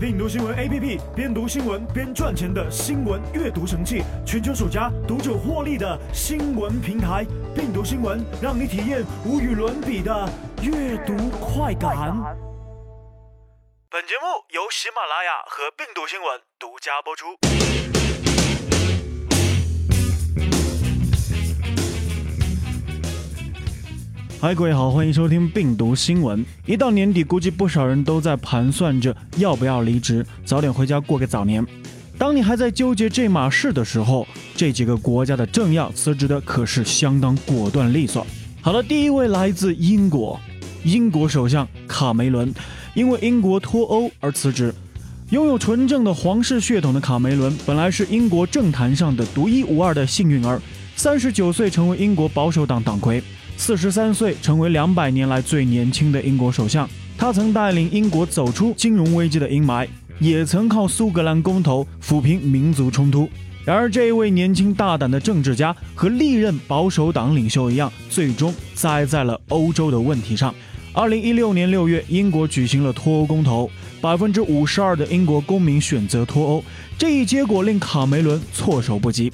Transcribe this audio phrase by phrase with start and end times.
[0.00, 7.22] 病毒新闻 APP，边读新闻边赚钱的新闻阅读神器，全球首家读者获利的新闻平台。
[7.54, 10.26] 病毒新闻让你体验无与伦比的
[10.62, 12.16] 阅读快感。
[13.90, 17.36] 本节目由喜马拉雅和病毒新闻独家播出。
[24.42, 26.42] 嗨，各位好，欢迎收听病毒新闻。
[26.64, 31.62] 一到年底，估计不少人都在盘算着要不要离职，早点回家过个早年。
[32.16, 38.26] 当你还在纠结这码事的时候，这几个国家的政要辞职的可是相当果断利索。
[38.62, 40.40] 好了，第一位来自英国，
[40.84, 42.50] 英国首相卡梅伦
[42.94, 44.74] 因为英国脱欧而辞职。
[45.28, 50.58] 拥有纯正的皇室血统的卡梅伦，本来是英国政坛上的独一无二的幸运儿，
[50.96, 53.22] 三十九岁成为英国保守党党魁。
[53.60, 56.88] 四十三岁，成为两百年来最年轻的英国首相。
[57.18, 59.86] 他曾带领英国走出金融危机的阴霾，
[60.18, 63.28] 也曾靠苏格兰公投抚平民族冲突。
[63.66, 70.54] 然而，这一位年轻大胆的政治家和历任保守党领袖一样，最终栽在了欧洲的问题上。
[70.94, 76.64] 二零一六年六月，英国举行了脱欧公投，百分之五十二的英国公民选择脱欧。
[76.96, 79.30] 这一结果令卡梅伦措手不及。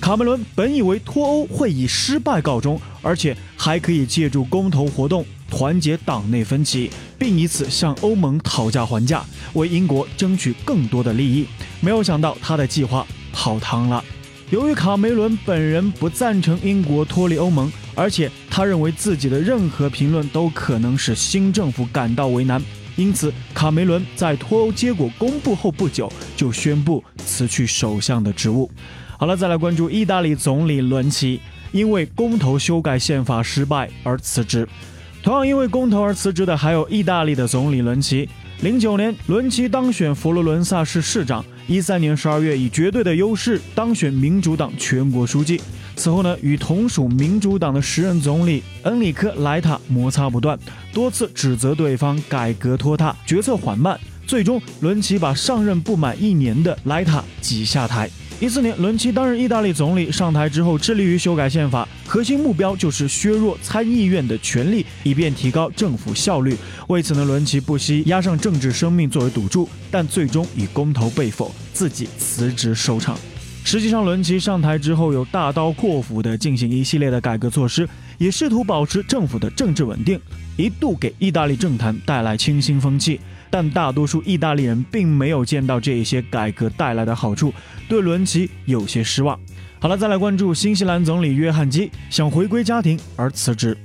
[0.00, 11.46] 卡梅伦本以为脱欧会以失败告终，而且还可以借助公投活动团结党内分歧，并以此向欧盟讨价还价，为英国争取更多的利益。
[11.80, 14.02] 没有想到他的计划泡汤了。
[14.48, 22.60] 由于卡梅伦本人不赞成英国脱离欧盟，而且他认为自己的任何评论都可能使新政府感到为难，
[22.96, 28.68] 因此卡梅伦在脱欧结果公布后不久就宣布辞去首相的职务。
[29.20, 31.38] 好了，再来关注意大利总理伦齐，
[31.72, 34.66] 因为公投修改宪法失败而辞职。
[35.22, 38.26] 同样因为公投而辞职的还有意大利的总理伦齐。
[38.62, 45.60] 零九年，伦齐当选佛罗伦萨市市长；一三年十二月，以绝对的优势当选民主党全国书记。
[45.96, 50.58] 此后呢，与同属民主党的时任总理恩里克莱塔摩擦不断，
[50.94, 54.00] 多次指责对方改革拖沓、决策缓慢。
[54.26, 58.08] 最终，伦齐把上任不满一年的莱塔挤下台。
[58.40, 66.56] 一四年，伦齐担任意大利总理，上台之后致力于修改宪法，核心目标就是削弱参议院的权力，以便提高政府效率。
[66.88, 73.14] 为此呢，伦齐不惜押上政治生命作为赌注，但最终以公投被否，自己辞职收场。
[73.70, 77.88] 实际上，伦齐上台之后，有大刀阔斧地进行一系列的改革措施，
[78.18, 80.20] 也试图保持政府的政治稳定，
[80.56, 83.20] 一度给意大利政坛带来清新风气。
[83.48, 87.54] 但大多数意大利人并没有见到这一些改革带来的好处，
[87.88, 89.38] 对伦齐有些失望。
[89.78, 93.78] 好了，再来关注新西兰总理约翰基想回归家庭而辞职。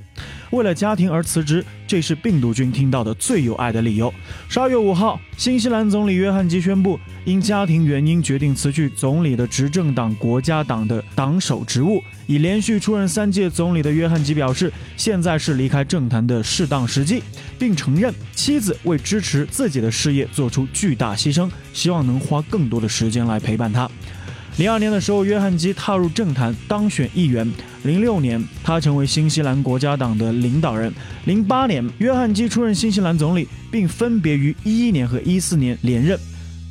[0.50, 4.12] 为了家庭而辞职，这是病毒君听到的最有爱的理由。
[4.48, 12.02] 十二月五号，新西兰总理约翰基宣布，因家庭原因决定辞去总理的执政党国家党的党首职务。
[12.26, 17.22] 已连续出任三届总理的约翰基表示，现在是离开政坛的适当时机，
[17.58, 23.88] 并承认妻子为支持自己的事业做出巨大牺牲，希望能花更多的时间来陪伴他。
[24.56, 27.48] 零二年的时候，约翰基踏入政坛，当选议员。
[27.86, 30.92] 零六年，他成为新西兰国家党的领导人。
[31.24, 36.18] 零八年，约翰基出任新西兰总理，并分别于一一年和一四年连任。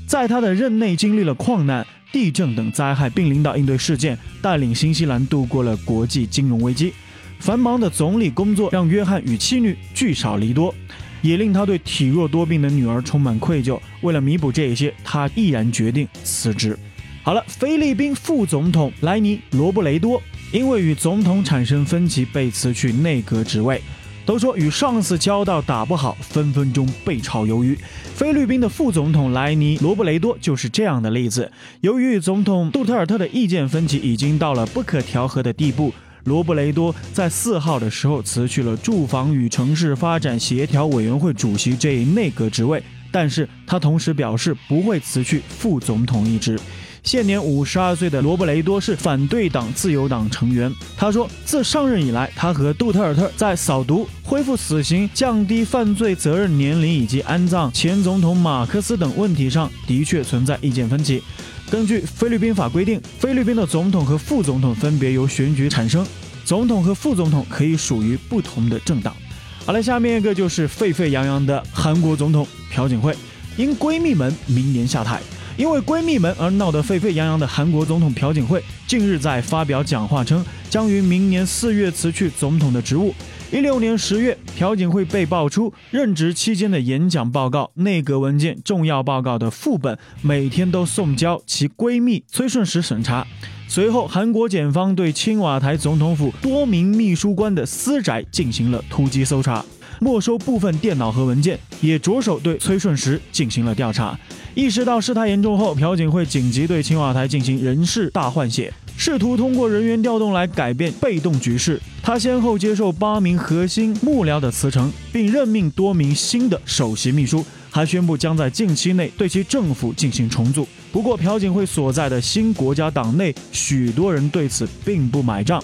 [0.05, 6.93] 在他的任内，经历了矿难、地震等灾害，并领导应对事件，带领新西兰度过了国际金融危机。
[7.39, 10.73] 繁忙的总理工作让约翰与妻女聚少离多，
[11.21, 13.79] 也令他对体弱多病的女儿充满愧疚。
[14.01, 16.77] 为了弥补这一些，他毅然决定辞职。
[17.23, 20.21] 好了，菲律宾副总统莱尼罗布雷多
[20.55, 23.81] 因为与总统产生分歧被辞去内阁职位。
[24.25, 27.77] 都说与上司交道打不好，分分钟被炒鱿鱼。
[28.15, 31.51] 菲律宾的副总统莱尼罗布雷多就是这样的例子。
[31.81, 46.57] 由于与总统杜特尔特的意见分歧已经到了不可调和的地步，罗布雷多在四号的时候辞去了住房与城市发展协调委员会主席这一内阁职位，但是他同时表示不会辞去副总统一职。
[47.05, 50.73] 现年五十二岁的罗布雷多是反对党自由党成员。
[50.97, 61.21] 他说，自上任以来，他和杜特尔特在扫毒、恢复死刑、降低犯罪责任年龄以及安葬前总统马克思等问题上的确存在意见分歧。
[61.69, 66.03] 根据菲律宾法规定，菲律宾的总统和副总统分别由选举产生，
[66.43, 69.15] 总统和副总统可以属于不同的政党。
[69.63, 73.15] 好了，下面一个就是沸沸扬扬的韩国总统朴槿惠，
[73.57, 75.21] 因闺蜜们明年下台。
[75.57, 83.13] 因为闺蜜们而闹得沸沸扬扬的韩国总统朴槿惠，近日在发表讲话称，将于明年四月辞去总统的职务。
[83.51, 93.25] 一六年十月，朴槿惠被爆出任职期间的演讲报告、内阁文件、重要报告的副本，每天都送交其闺蜜崔顺实审查。
[93.69, 99.63] 随后，韩国检方对青瓦台总统府多名秘书官的私宅进行了突击搜查，
[99.99, 104.17] 没收部分电脑和文件，也着手对崔顺实进行了调查。
[104.53, 108.73] 意识到事态严重后，朴槿惠紧急对青瓦台进行人事大换血。
[108.97, 111.81] 试图通过人员调动来改变被动局势。
[112.01, 120.65] 他先后接受八名核心幕僚的辞呈，并任命多名新的首席秘书，还宣布将在近期内对其政府进行重组。
[120.93, 125.61] 不过，朴槿惠所在的新国家党内许多人对此并不买账，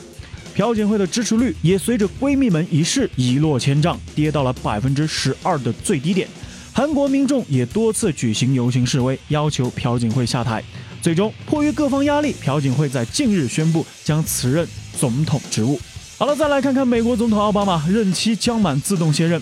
[0.55, 6.27] 朴槿惠的支持率也随着闺蜜们一事一落千丈，跌到了百分之十二的最低点。
[6.73, 10.63] 韩国民众也多次举行游行示威，要求朴槿惠下台。
[11.01, 14.67] 最终，迫于各方压力，朴槿惠在近日宣布将辞任
[14.97, 15.79] 总统职务。
[16.17, 19.41] 好了，再来看看美国总统奥巴马任期将满自动卸任。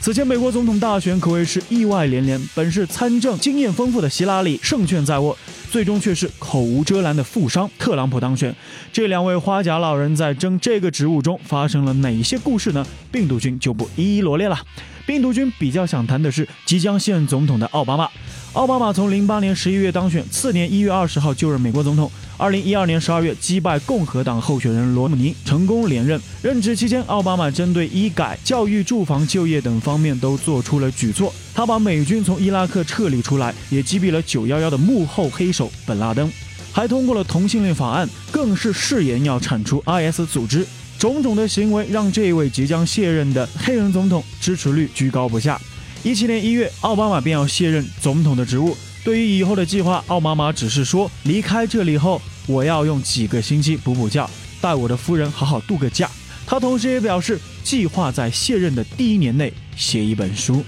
[0.00, 5.36] 此前美国总统大选可谓是意外连连，本是参政经验丰富的希拉里胜券在握，
[5.70, 8.54] 最终却是口无遮拦的富商特朗普当选。
[8.92, 12.84] 这两位花甲老人在争这个职务中发生了哪些故事呢？
[13.12, 14.58] 病毒君就不一一罗列了。
[15.06, 18.08] 病毒君比较想谈的是即将卸任总统的奥巴马。
[18.52, 22.10] 奥巴马从零八年十一月当选，次年一月二十号就任美国总统。
[22.40, 26.18] 二零一二年十二月击败共和党候选人罗姆尼，成功连任。
[26.40, 31.30] 任职期间，奥巴马针对医改、教育、住房、就业等方面都做出了举措。
[31.54, 36.32] 他把美军从伊拉克撤离出来，也击毙了九幺幺的幕后黑手本拉登，
[36.72, 40.66] 还通过了同性恋法案，更是誓言要铲除 IS 组织。
[40.98, 45.60] 种种的行为让这位即将卸任的黑人总统支持率居高不下。
[46.02, 48.74] 一七年一月，奥巴马便要卸任总统的职务。
[49.02, 54.28] 对于以后的计划，奥巴马只是说：“离开这里后，我要用几个星期补补觉，
[54.60, 56.10] 带我的夫人好好度个假。”
[56.46, 60.64] 他同时也表示，计划在卸任的第一年内写一本书。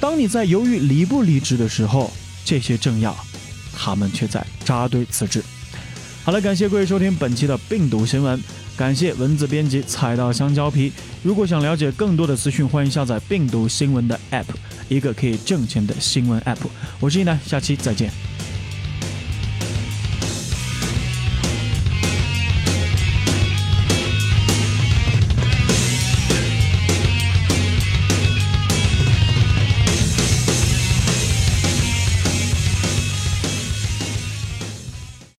[0.00, 2.10] 当你在犹豫离不离职的时候，
[2.44, 3.16] 这些政要，
[3.76, 5.44] 他们却在扎堆辞职。
[6.28, 8.38] 好了，感谢各位收听本期的病毒新闻。
[8.76, 10.92] 感谢文字编辑踩到香蕉皮。
[11.22, 14.44] 如果想了解更多的资讯，欢迎下载病毒新闻的 App，
[14.90, 16.58] 一个可以挣钱的新闻 App。
[17.00, 18.12] 我是一楠，下期再见。